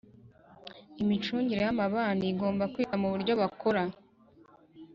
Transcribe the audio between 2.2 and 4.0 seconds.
igomba kwita mu buryo bakora